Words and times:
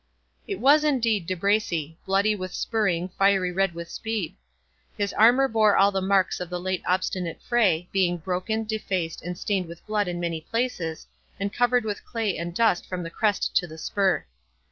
It 0.47 0.59
was 0.59 0.83
indeed 0.83 1.27
De 1.27 1.35
Bracy—"bloody 1.35 2.33
with 2.35 2.51
spurring, 2.55 3.09
fiery 3.19 3.51
red 3.51 3.75
with 3.75 3.87
speed." 3.87 4.33
His 4.97 5.13
armour 5.13 5.47
bore 5.47 5.77
all 5.77 5.91
the 5.91 6.01
marks 6.01 6.39
of 6.39 6.49
the 6.49 6.59
late 6.59 6.81
obstinate 6.87 7.39
fray, 7.39 7.87
being 7.91 8.17
broken, 8.17 8.63
defaced, 8.63 9.21
and 9.21 9.37
stained 9.37 9.67
with 9.67 9.85
blood 9.85 10.07
in 10.07 10.19
many 10.19 10.41
places, 10.41 11.05
and 11.39 11.53
covered 11.53 11.85
with 11.85 12.03
clay 12.03 12.35
and 12.35 12.55
dust 12.55 12.87
from 12.87 13.03
the 13.03 13.11
crest 13.11 13.55
to 13.57 13.67
the 13.67 13.77
spur. 13.77 14.25